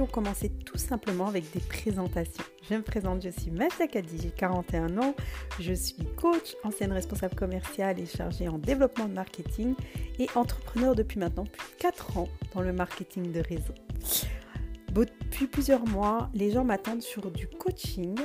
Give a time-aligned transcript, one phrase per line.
[0.00, 2.44] aujourd'hui, on commençait tout simplement avec des présentations.
[2.68, 5.14] Je me présente, je suis Masha Kadi, j'ai 41 ans,
[5.58, 9.74] je suis coach, ancienne responsable commerciale et chargée en développement de marketing
[10.18, 13.74] et entrepreneur depuis maintenant plus de 4 ans dans le marketing de réseau.
[14.92, 18.16] Depuis plusieurs mois, les gens m'attendent sur du coaching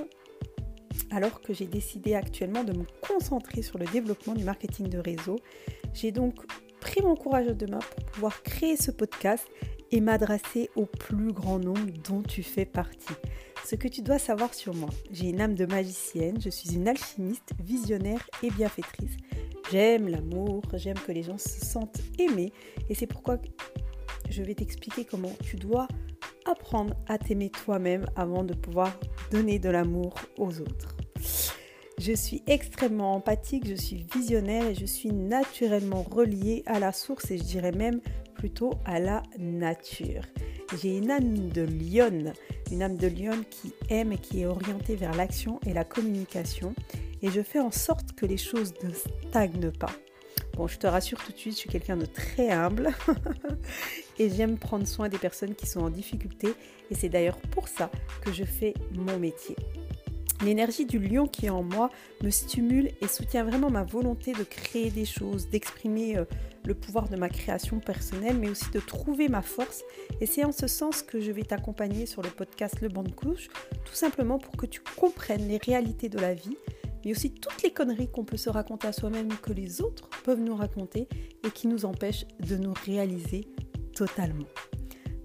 [1.11, 5.37] alors que j'ai décidé actuellement de me concentrer sur le développement du marketing de réseau.
[5.93, 6.35] J'ai donc
[6.79, 9.47] pris mon courage à deux mains pour pouvoir créer ce podcast
[10.01, 13.13] m'adresser au plus grand nombre dont tu fais partie.
[13.65, 16.87] Ce que tu dois savoir sur moi, j'ai une âme de magicienne, je suis une
[16.87, 19.17] alchimiste, visionnaire et bienfaitrice.
[19.71, 22.53] J'aime l'amour, j'aime que les gens se sentent aimés
[22.89, 23.37] et c'est pourquoi
[24.29, 25.87] je vais t'expliquer comment tu dois
[26.45, 28.91] apprendre à t'aimer toi-même avant de pouvoir
[29.31, 30.95] donner de l'amour aux autres.
[31.97, 37.31] Je suis extrêmement empathique, je suis visionnaire et je suis naturellement reliée à la source
[37.31, 38.01] et je dirais même
[38.35, 40.23] plutôt à la nature.
[40.81, 42.33] J'ai une âme de lionne,
[42.71, 46.75] une âme de lionne qui aime et qui est orientée vers l'action et la communication
[47.21, 49.91] et je fais en sorte que les choses ne stagnent pas.
[50.55, 52.93] Bon, je te rassure tout de suite, je suis quelqu'un de très humble
[54.19, 56.49] et j'aime prendre soin des personnes qui sont en difficulté
[56.89, 57.91] et c'est d'ailleurs pour ça
[58.21, 59.55] que je fais mon métier.
[60.43, 61.89] L'énergie du lion qui est en moi
[62.21, 66.25] me stimule et soutient vraiment ma volonté de créer des choses, d'exprimer euh,
[66.65, 69.83] le pouvoir de ma création personnelle, mais aussi de trouver ma force.
[70.21, 73.11] Et c'est en ce sens que je vais t'accompagner sur le podcast Le Banc de
[73.11, 73.47] Couche,
[73.83, 76.57] tout simplement pour que tu comprennes les réalités de la vie,
[77.03, 80.41] mais aussi toutes les conneries qu'on peut se raconter à soi-même que les autres peuvent
[80.41, 81.07] nous raconter
[81.45, 83.47] et qui nous empêchent de nous réaliser
[83.93, 84.47] totalement.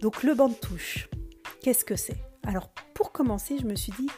[0.00, 1.08] Donc le banc de touche,
[1.62, 2.16] qu'est-ce que c'est?
[2.46, 4.08] Alors pour commencer, je me suis dit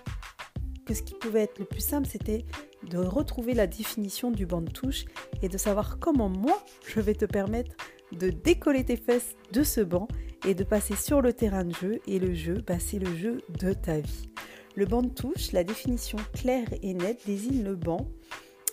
[0.84, 2.44] que ce qui pouvait être le plus simple, c'était
[2.92, 5.06] de retrouver la définition du banc de touche
[5.40, 7.74] et de savoir comment moi, je vais te permettre
[8.12, 10.08] de décoller tes fesses de ce banc
[10.46, 12.00] et de passer sur le terrain de jeu.
[12.06, 14.28] Et le jeu, bah, c'est le jeu de ta vie.
[14.76, 18.06] Le banc de touche, la définition claire et nette désigne le banc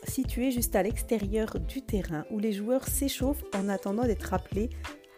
[0.07, 4.69] situé juste à l'extérieur du terrain où les joueurs s'échauffent en attendant d'être appelés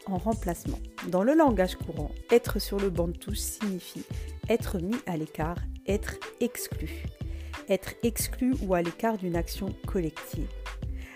[0.06, 0.79] en remplacement.
[1.09, 4.03] Dans le langage courant, être sur le banc de touche signifie
[4.50, 7.06] être mis à l'écart, être exclu.
[7.71, 10.49] Être exclu ou à l'écart d'une action collective.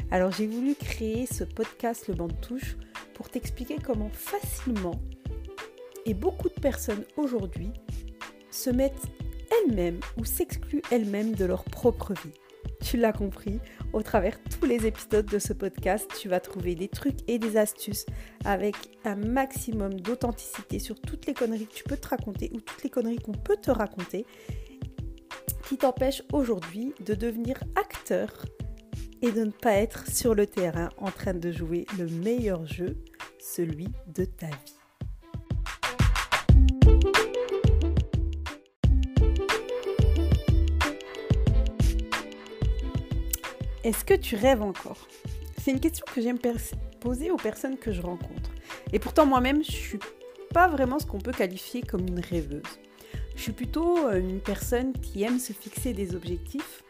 [0.09, 2.77] Alors j'ai voulu créer ce podcast Le banc de touche
[3.13, 4.97] pour t'expliquer comment facilement
[6.05, 7.71] et beaucoup de personnes aujourd'hui
[8.51, 8.93] se mettent
[9.51, 12.31] elles-mêmes ou s'excluent elles-mêmes de leur propre vie.
[12.81, 13.59] Tu l'as compris,
[13.91, 17.57] au travers tous les épisodes de ce podcast, tu vas trouver des trucs et des
[17.57, 18.05] astuces
[18.45, 22.83] avec un maximum d'authenticité sur toutes les conneries que tu peux te raconter ou toutes
[22.83, 24.25] les conneries qu'on peut te raconter
[25.67, 28.45] qui t'empêchent aujourd'hui de devenir acteur
[29.21, 32.97] et de ne pas être sur le terrain en train de jouer le meilleur jeu,
[33.39, 34.75] celui de ta vie.
[43.83, 45.07] Est-ce que tu rêves encore?
[45.59, 46.39] C'est une question que j'aime
[46.99, 48.51] poser aux personnes que je rencontre.
[48.93, 49.99] Et pourtant moi-même, je suis
[50.53, 52.61] pas vraiment ce qu'on peut qualifier comme une rêveuse.
[53.35, 56.83] Je suis plutôt euh, une personne qui aime se fixer des objectifs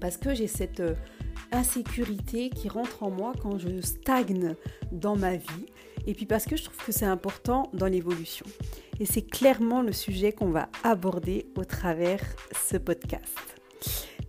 [0.00, 0.94] parce que j'ai cette euh,
[1.52, 4.54] insécurité qui rentre en moi quand je stagne
[4.92, 5.66] dans ma vie
[6.06, 8.46] et puis parce que je trouve que c'est important dans l'évolution.
[9.00, 12.22] Et c'est clairement le sujet qu'on va aborder au travers
[12.68, 13.36] ce podcast.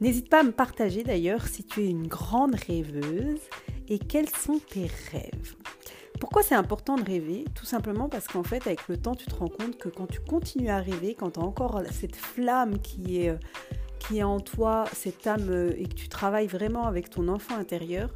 [0.02, 3.40] N'hésite pas à me partager d'ailleurs si tu es une grande rêveuse
[3.88, 5.56] et quels sont tes rêves.
[6.20, 7.46] Pourquoi c'est important de rêver?
[7.54, 10.20] Tout simplement parce qu'en fait, avec le temps, tu te rends compte que quand tu
[10.20, 13.38] continues à rêver, quand tu as encore cette flamme qui est,
[14.00, 17.56] qui est en toi, cette âme, euh, et que tu travailles vraiment avec ton enfant
[17.56, 18.14] intérieur,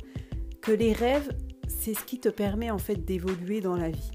[0.62, 1.30] que les rêves,
[1.68, 4.12] c'est ce qui te permet en fait d'évoluer dans la vie.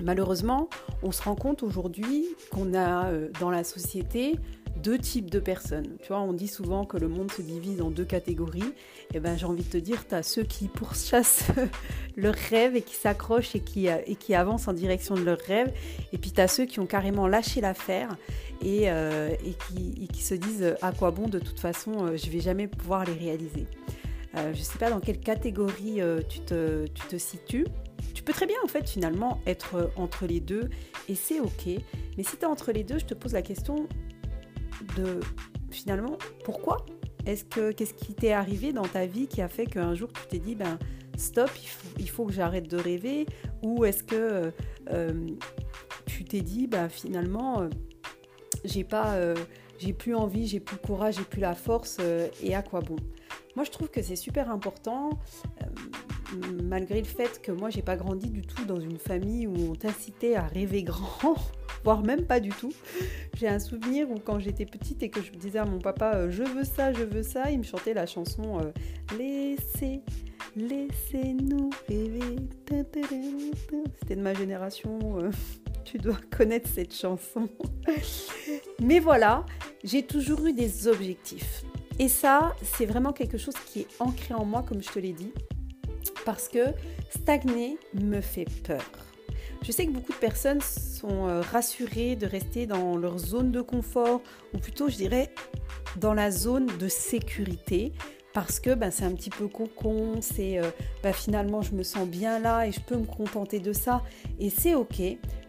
[0.00, 0.68] Malheureusement,
[1.02, 4.38] on se rend compte aujourd'hui qu'on a euh, dans la société
[4.76, 5.96] deux types de personnes.
[6.02, 8.60] Tu vois, on dit souvent que le monde se divise en deux catégories.
[8.62, 11.48] Et eh ben, j'ai envie de te dire, tu as ceux qui pourchassent
[12.16, 15.40] leurs rêves et qui s'accrochent et qui, euh, et qui avancent en direction de leurs
[15.40, 15.72] rêves.
[16.12, 18.16] Et puis tu as ceux qui ont carrément lâché l'affaire
[18.62, 22.30] et, euh, et, qui, qui, se disent à quoi bon, de toute façon, euh, je
[22.30, 23.66] vais jamais pouvoir les réaliser.
[24.34, 27.66] je ne sais pas dans quelle catégorie tu, te, tu te situes.
[28.14, 30.70] Tu peux très bien en fait finalement être entre les deux
[31.08, 31.66] et c'est ok.
[32.16, 33.86] Mais si tu es entre les deux, je te pose la question,
[34.96, 35.20] de
[35.70, 36.84] finalement pourquoi
[37.26, 40.26] Est-ce que qu'est-ce qui t'est arrivé dans ta vie qui a fait qu'un jour tu
[40.28, 40.78] t'es dit ben
[41.16, 41.50] stop,
[41.98, 43.26] il faut, que j'arrête de rêver
[43.62, 44.52] Ou est-ce que
[44.90, 45.26] euh,
[46.06, 47.68] tu t'es dit ben finalement euh,
[48.64, 49.34] j'ai pas euh,
[49.78, 51.98] j'ai plus envie, j'ai plus le courage, j'ai plus la force
[52.42, 52.96] et à quoi bon?
[53.56, 55.10] Moi je trouve que c'est super important
[56.62, 59.74] malgré le fait que moi j'ai pas grandi du tout dans une famille où on
[59.74, 61.36] t'incitait à rêver grand
[61.84, 62.72] voire même pas du tout.
[63.36, 66.30] J'ai un souvenir où quand j'étais petite et que je disais à mon papa euh,
[66.30, 68.72] je veux ça, je veux ça, il me chantait la chanson euh,
[69.18, 70.02] Laissez,
[70.56, 72.36] laissez-nous rêver.
[74.00, 75.30] C'était de ma génération, euh,
[75.84, 77.48] tu dois connaître cette chanson.
[78.80, 79.44] Mais voilà,
[79.84, 81.64] j'ai toujours eu des objectifs.
[81.98, 85.12] Et ça, c'est vraiment quelque chose qui est ancré en moi, comme je te l'ai
[85.12, 85.32] dit,
[86.24, 86.66] parce que
[87.10, 89.11] stagner me fait peur.
[89.64, 93.60] Je sais que beaucoup de personnes sont euh, rassurées de rester dans leur zone de
[93.60, 94.20] confort,
[94.52, 95.32] ou plutôt je dirais
[95.96, 97.92] dans la zone de sécurité,
[98.32, 100.60] parce que ben, c'est un petit peu cocon, c'est
[101.02, 104.02] ben, finalement je me sens bien là et je peux me contenter de ça
[104.38, 105.02] et c'est ok.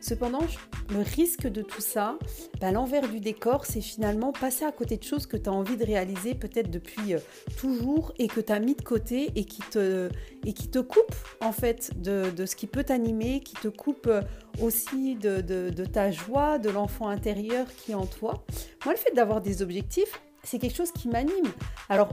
[0.04, 0.42] Cependant,
[0.90, 2.18] le risque de tout ça,
[2.60, 5.78] ben, l'envers du décor, c'est finalement passer à côté de choses que tu as envie
[5.78, 7.20] de réaliser peut-être depuis euh,
[7.58, 10.10] toujours et que tu as mis de côté et qui te,
[10.46, 14.08] et qui te coupe en fait de, de ce qui peut t'animer, qui te coupe
[14.08, 14.22] euh,
[14.62, 18.44] aussi de, de, de ta joie, de l'enfant intérieur qui est en toi.
[18.84, 21.48] Moi, le fait d'avoir des objectifs, c'est quelque chose qui m'anime.
[21.88, 22.10] Alors,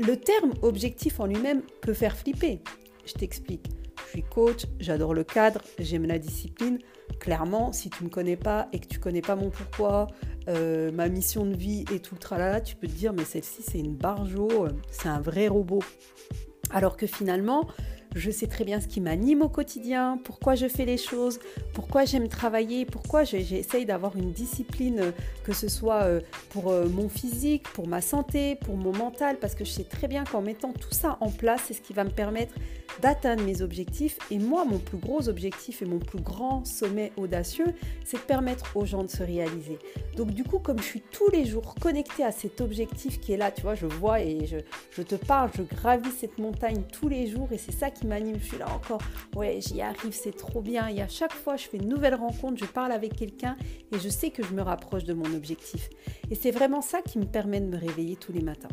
[0.00, 2.62] le terme objectif en lui-même peut faire flipper.
[3.04, 3.66] Je t'explique.
[4.06, 6.78] Je suis coach, j'adore le cadre, j'aime la discipline.
[7.20, 10.06] Clairement, si tu ne me connais pas et que tu connais pas mon pourquoi,
[10.48, 13.62] euh, ma mission de vie et tout le tralala, tu peux te dire mais celle-ci
[13.62, 15.82] c'est une barjo, c'est un vrai robot.
[16.70, 17.66] Alors que finalement,
[18.14, 21.38] je sais très bien ce qui m'anime au quotidien, pourquoi je fais les choses,
[21.72, 25.10] pourquoi j'aime travailler, pourquoi j'essaye d'avoir une discipline, euh,
[25.44, 26.20] que ce soit euh,
[26.50, 30.08] pour euh, mon physique, pour ma santé, pour mon mental, parce que je sais très
[30.08, 32.54] bien qu'en mettant tout ça en place, c'est ce qui va me permettre
[33.00, 34.18] d'atteindre mes objectifs.
[34.30, 37.72] Et moi, mon plus gros objectif et mon plus grand sommet audacieux,
[38.04, 39.78] c'est de permettre aux gens de se réaliser.
[40.16, 43.36] Donc du coup, comme je suis tous les jours connectée à cet objectif qui est
[43.36, 44.56] là, tu vois, je vois et je,
[44.92, 48.38] je te parle, je gravis cette montagne tous les jours et c'est ça qui m'anime.
[48.38, 49.00] Je suis là encore,
[49.36, 50.88] ouais, j'y arrive, c'est trop bien.
[50.88, 53.56] Et à chaque fois, je fais une nouvelle rencontre, je parle avec quelqu'un
[53.92, 55.88] et je sais que je me rapproche de mon objectif.
[56.30, 58.68] Et c'est vraiment ça qui me permet de me réveiller tous les matins.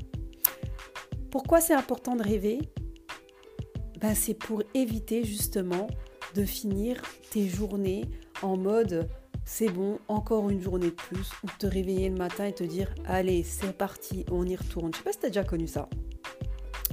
[1.32, 2.60] Pourquoi c'est important de rêver?
[4.00, 5.88] Ben, c'est pour éviter justement
[6.36, 7.02] de finir
[7.32, 8.06] tes journées
[8.42, 9.08] en mode
[9.48, 12.94] c'est bon, encore une journée de plus, ou te réveiller le matin et te dire
[13.06, 14.92] allez, c'est parti, on y retourne.
[14.94, 15.88] Je sais pas si tu as déjà connu ça.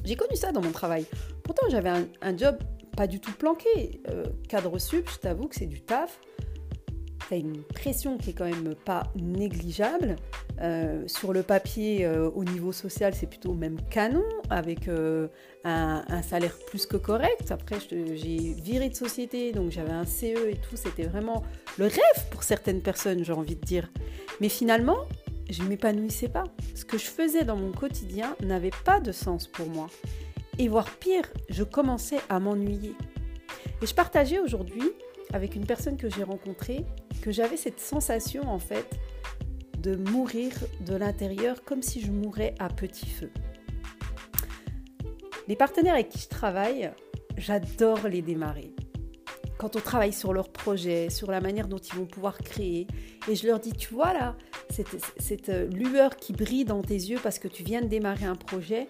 [0.04, 1.04] J'ai connu ça dans mon travail.
[1.44, 2.58] Pourtant, j'avais un, job
[2.96, 4.00] pas du tout planqué.
[4.08, 6.18] Euh, cadre sup, je t'avoue que c'est du taf
[7.28, 10.16] tu as une pression qui est quand même pas négligeable.
[10.60, 15.28] Euh, sur le papier, euh, au niveau social, c'est plutôt même canon, avec euh,
[15.64, 17.50] un, salaire plus que correct.
[17.50, 20.76] Après, j'ai viré de société, donc j'avais un CE et tout.
[20.76, 21.42] C'était vraiment
[21.78, 23.90] le rêve pour certaines personnes, j'ai envie de dire.
[24.40, 24.98] Mais finalement,
[25.50, 26.44] je ne m'épanouissais pas.
[26.74, 29.88] Ce que je faisais dans mon quotidien n'avait pas de sens pour moi.
[30.58, 32.94] Et voire pire, je commençais à m'ennuyer.
[33.82, 34.92] Et je partageais aujourd'hui
[35.32, 36.84] avec une personne que j'ai rencontrée
[37.20, 38.98] que j'avais cette sensation en fait
[39.78, 40.52] de mourir
[40.86, 43.30] de l'intérieur comme si je mourais à petit feu.
[45.48, 46.90] Les partenaires avec qui je travaille,
[47.36, 48.74] j'adore les démarrer.
[49.58, 52.86] Quand on travaille sur leurs projets, sur la manière dont ils vont pouvoir créer,
[53.28, 54.36] et je leur dis, tu vois là,
[54.70, 58.36] cette, cette lueur qui brille dans tes yeux parce que tu viens de démarrer un
[58.36, 58.88] projet,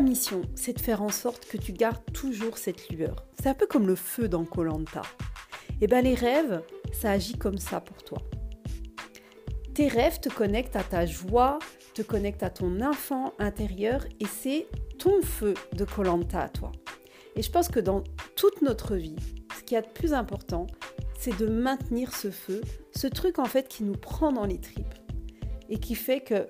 [0.00, 3.26] mission, c'est de faire en sorte que tu gardes toujours cette lueur.
[3.40, 5.02] C'est un peu comme le feu dans Colanta.
[5.80, 6.62] Et eh bien les rêves,
[6.92, 8.18] ça agit comme ça pour toi.
[9.74, 11.58] Tes rêves te connectent à ta joie,
[11.94, 16.72] te connectent à ton enfant intérieur et c'est ton feu de Colanta à toi.
[17.36, 18.04] Et je pense que dans
[18.36, 19.16] toute notre vie,
[19.58, 20.66] ce qui est de plus important,
[21.18, 22.60] c'est de maintenir ce feu,
[22.94, 24.94] ce truc en fait qui nous prend dans les tripes
[25.68, 26.46] et qui fait que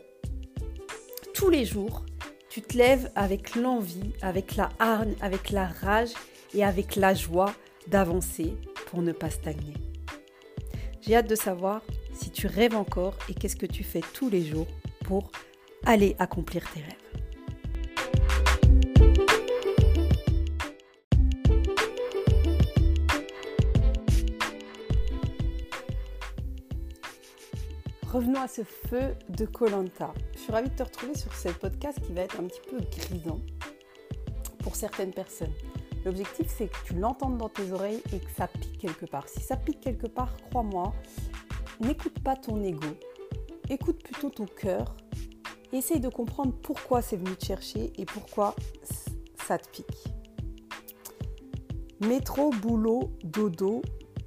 [1.32, 2.04] tous les jours,
[2.52, 6.10] tu te lèves avec l'envie, avec la hargne, avec la rage
[6.52, 7.54] et avec la joie
[7.86, 8.58] d'avancer
[8.90, 9.72] pour ne pas stagner.
[11.00, 11.80] J'ai hâte de savoir
[12.12, 14.66] si tu rêves encore et qu'est-ce que tu fais tous les jours
[15.06, 15.30] pour
[15.86, 17.21] aller accomplir tes rêves.
[28.12, 30.12] Revenons à ce feu de Colanta.
[30.34, 32.76] Je suis ravie de te retrouver sur ce podcast qui va être un petit peu
[32.78, 33.40] grisant
[34.58, 35.54] pour certaines personnes.
[36.04, 39.26] L'objectif, c'est que tu l'entendes dans tes oreilles et que ça pique quelque part.
[39.30, 40.92] Si ça pique quelque part, crois-moi,
[41.80, 42.86] n'écoute pas ton ego,
[43.70, 44.94] écoute plutôt ton cœur.
[45.72, 48.54] Essaye de comprendre pourquoi c'est venu te chercher et pourquoi
[49.46, 50.04] ça te pique.
[52.00, 53.80] Métro, boulot, dodo,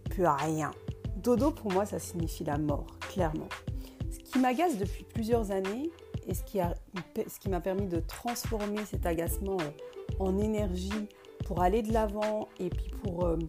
[0.10, 0.72] plus rien.
[1.18, 3.50] Dodo, pour moi, ça signifie la mort, clairement.
[4.36, 5.89] Qui m'agace depuis plusieurs années
[6.27, 9.56] et ce qui, ce qui m'a permis de transformer cet agacement
[10.20, 11.08] en énergie
[11.46, 13.39] pour aller de l'avant et puis pour euh,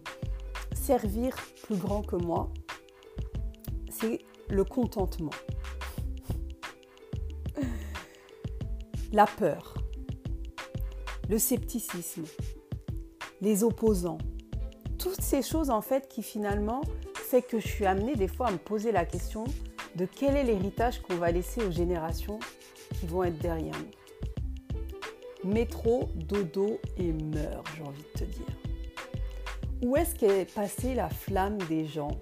[0.73, 2.53] servir plus grand que moi,
[3.89, 5.33] c'est le contentement.
[9.11, 9.73] La peur,
[11.27, 12.23] le scepticisme,
[13.41, 14.19] les opposants,
[14.97, 16.79] toutes ces choses en fait qui finalement
[17.13, 19.43] fait que je suis amenée des fois à me poser la question
[19.97, 22.39] de quel est l'héritage qu'on va laisser aux générations
[22.99, 25.51] qui vont être derrière nous.
[25.51, 28.45] Métro, dodo et meurt, j'ai envie de te dire.
[29.83, 32.21] Où est-ce qu'est passée la flamme des gens?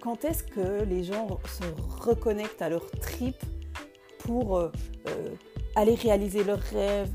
[0.00, 1.64] Quand est-ce que les gens se
[2.04, 3.36] reconnectent à leur trip
[4.20, 4.70] pour euh,
[5.08, 5.30] euh,
[5.74, 7.10] aller réaliser leurs rêves,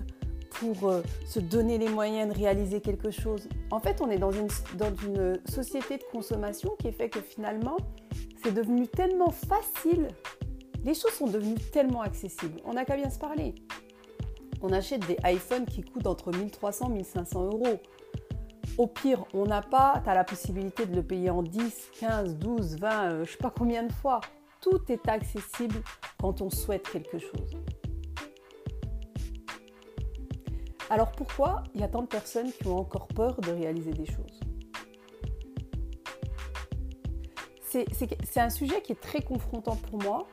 [0.50, 3.48] pour euh, se donner les moyens de réaliser quelque chose?
[3.72, 4.50] En fait, on est dans une
[5.46, 7.78] société de consommation qui fait que finalement,
[8.43, 10.07] c'est devenu tellement facile.
[10.83, 12.60] Les choses sont devenues tellement accessibles.
[12.65, 13.55] On n'a qu'à bien se parler.
[14.62, 17.79] On achète des iPhones qui coûtent entre 1300 et 1500 euros.
[18.77, 22.38] Au pire, on n'a pas, tu as la possibilité de le payer en 10, 15,
[22.38, 24.21] 12, 20, je ne sais pas combien de fois.
[24.62, 25.81] Tout est accessible
[26.19, 27.57] quand on souhaite quelque chose.
[30.89, 34.05] Alors pourquoi il y a tant de personnes qui ont encore peur de réaliser des
[34.05, 34.50] choses?
[37.72, 40.28] C'est un sujet qui est très confrontant pour moi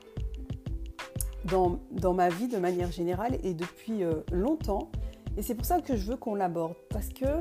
[1.44, 4.90] dans, ma vie de manière générale et depuis euh, longtemps.
[5.36, 6.74] Et c'est pour ça que je veux qu'on l'aborde.
[6.90, 7.40] Parce qu'il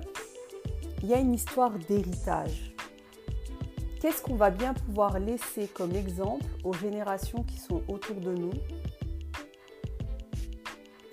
[1.03, 2.75] y a une histoire d'héritage.
[3.99, 8.53] Qu'est-ce qu'on va bien pouvoir laisser comme exemple aux générations qui sont autour de nous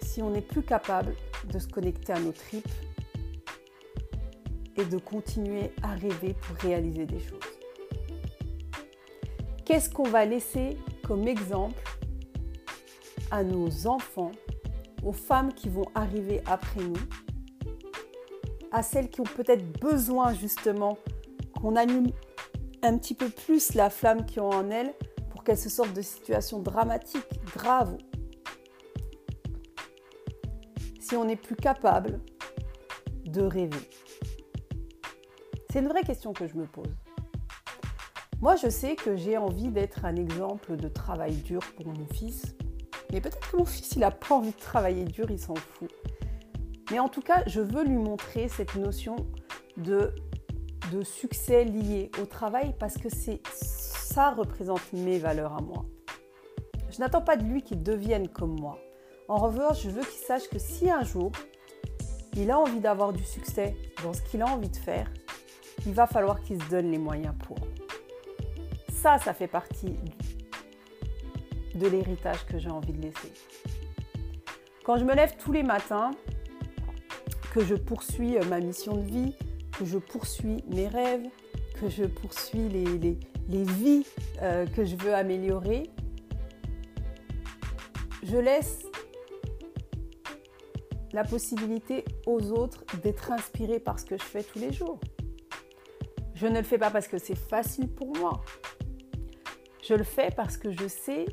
[0.03, 1.17] si on n'est plus capable
[1.51, 2.69] de se connecter à nos tripes
[4.77, 7.54] et de continuer à rêver pour réaliser des choses?
[9.75, 11.83] Qu'est-ce qu'on va laisser comme exemple
[13.33, 14.31] à nos enfants,
[15.03, 16.95] aux femmes qui vont arriver après nous,
[18.71, 20.97] à celles qui ont peut-être besoin justement
[21.61, 22.07] qu'on allume
[22.85, 24.95] un petit peu plus la flamme qui ont en elles
[25.31, 27.99] pour qu'elles se sortent de situations dramatiques, graves
[31.01, 32.21] si on n'est plus capable
[33.25, 33.91] de rêver
[35.73, 36.95] C'est une vraie question que je me pose.
[38.45, 42.55] Moi, je sais que j'ai envie d'être un exemple de travail dur pour mon fils.
[43.11, 45.91] Mais peut-être que mon fils, il n'a pas envie de travailler dur, il s'en fout.
[46.91, 49.17] Mais en tout cas, je veux lui montrer cette notion
[49.79, 50.13] de,
[51.05, 55.87] succès lié au travail parce que ça représente mes valeurs à moi.
[56.91, 58.79] Je n'attends pas de lui qu'il devienne comme moi.
[59.27, 61.33] En revanche, je veux qu'il sache que si un jour,
[62.37, 65.11] il a envie d'avoir du succès dans ce qu'il a envie de faire,
[65.87, 67.57] il va falloir qu'il se donne les moyens pour.
[69.05, 69.99] Ça, ça fait partie
[71.75, 73.35] de l'héritage que j'ai envie de laisser.
[74.83, 76.13] Quand je me lève tous les matins,
[77.53, 79.35] que je poursuis euh, ma mission de vie,
[79.79, 81.27] que je poursuis mes rêves,
[81.79, 84.07] que je poursuis les, vies
[84.41, 85.83] euh, que je veux améliorer,
[88.23, 88.87] je laisse
[91.13, 94.99] la possibilité aux autres d'être inspirés par ce que je fais tous les jours.
[96.35, 98.41] Je ne le fais pas parce que c'est facile pour moi.
[99.87, 101.27] Je le fais parce que je sais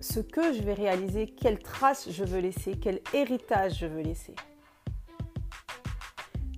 [0.00, 4.36] ce que je vais réaliser, quelle trace je veux laisser, quel héritage je veux laisser.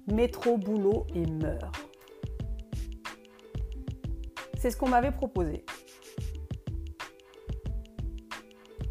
[0.06, 1.74] Métro, boulot et meurt.
[4.58, 5.64] C'est ce qu'on m'avait proposé.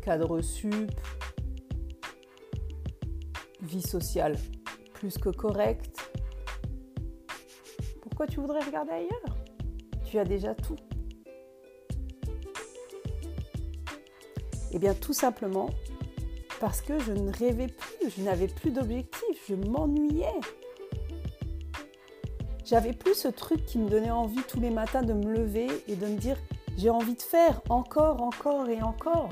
[0.02, 0.92] Cadre sup,
[3.62, 4.38] vie sociale
[4.94, 6.10] plus que correcte,
[8.02, 9.38] pourquoi tu voudrais regarder ailleurs?
[10.04, 10.78] Tu as déjà tout.
[14.72, 15.70] Eh bien tout simplement
[16.60, 20.40] parce que je ne rêvais plus, je n'avais plus d'objectif, je m'ennuyais.
[22.66, 25.96] J'avais plus ce truc qui me donnait envie tous les matins de me lever et
[25.96, 26.38] de me dire
[26.78, 29.30] j'ai envie de faire encore, encore et encore.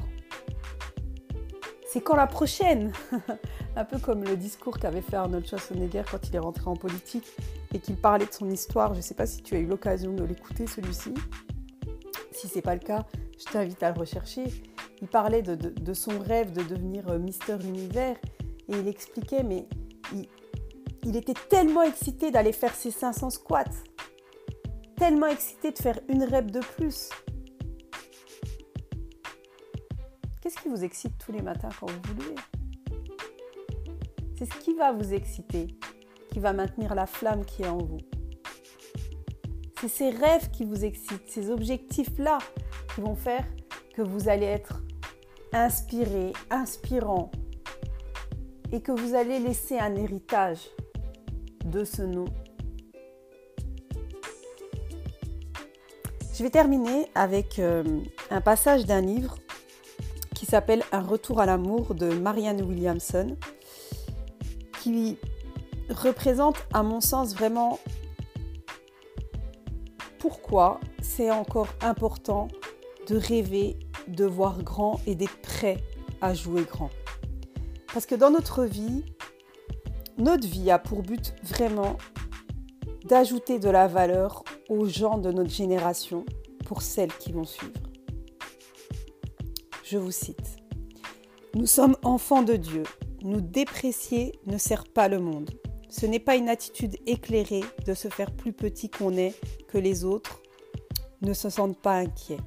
[1.87, 2.91] C'est quand la prochaine
[3.77, 7.27] Un peu comme le discours qu'avait fait Arnold Schwarzenegger quand il est rentré en politique
[7.73, 8.93] et qu'il parlait de son histoire.
[8.93, 11.13] Je ne sais pas si tu as eu l'occasion de l'écouter celui-ci.
[12.31, 13.05] Si ce n'est pas le cas,
[13.37, 14.45] je t'invite à le rechercher.
[15.01, 18.17] Il parlait de, son rêve de devenir euh, Mister Univers
[18.67, 19.67] et il expliquait, mais
[21.03, 23.63] il, était tellement excité d'aller faire ses 500 squats,
[24.97, 27.09] tellement excité de faire une rêve de plus.
[30.41, 32.35] Qu'est-ce qui vous excite tous les matins quand vous levez?
[34.37, 35.67] C'est ce qui va vous exciter,
[36.31, 37.99] qui va maintenir la flamme qui est en vous.
[39.79, 42.39] C'est ces rêves qui vous excitent, ces objectifs-là
[42.93, 43.45] qui vont faire
[43.95, 44.83] que vous allez être
[45.53, 47.31] inspiré, inspirant
[48.73, 50.69] et que vous allez laisser un héritage
[51.63, 52.25] de ce nom.
[56.33, 57.83] Je vais terminer avec euh,
[58.29, 59.37] un passage d'un livre
[60.33, 63.37] qui s'appelle Un retour à l'amour de Marianne Williamson,
[64.81, 65.17] qui
[65.89, 67.79] représente à mon sens vraiment
[70.19, 72.49] pourquoi c'est encore important
[73.07, 75.77] de rêver, de voir grand et d'être prêt
[76.21, 76.89] à jouer grand.
[77.93, 79.03] Parce que dans notre vie,
[80.17, 81.97] notre vie a pour but vraiment
[83.05, 86.25] d'ajouter de la valeur aux gens de notre génération
[86.65, 87.73] pour celles qui vont suivre.
[89.83, 90.57] Je vous cite.
[91.53, 92.83] Nous sommes enfants de Dieu.
[93.21, 95.51] Nous déprécier ne sert pas le monde.
[95.89, 99.33] Ce n'est pas une attitude éclairée de se faire plus petit qu'on est
[99.67, 100.41] que les autres
[101.21, 102.41] ne se sentent pas inquiets.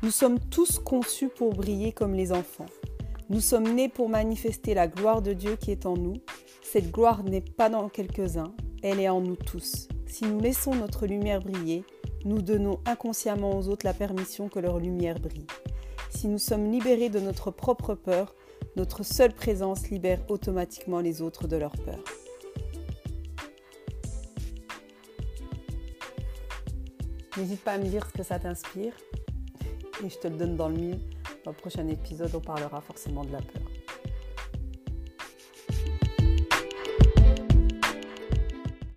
[0.00, 2.66] Nous sommes tous conçus pour briller comme les enfants.
[3.30, 6.18] Nous sommes nés pour manifester la gloire de Dieu qui est en nous.
[6.62, 9.88] Cette gloire n'est pas dans quelques-uns, elle est en nous tous.
[10.06, 11.84] Si nous laissons notre lumière briller,
[12.24, 15.48] nous donnons inconsciemment aux autres la permission que leur lumière brille.
[16.10, 18.36] Si nous sommes libérés de notre propre peur,
[18.76, 21.98] notre seule présence libère automatiquement les autres de leur peur.
[27.36, 28.92] N'hésite pas à me dire ce que ça t'inspire
[30.04, 31.00] et je te le donne dans le mille.
[31.44, 33.67] Dans le prochain épisode, on parlera forcément de la peur.